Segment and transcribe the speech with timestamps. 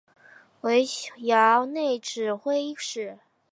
[0.61, 3.19] 为衙内指挥使。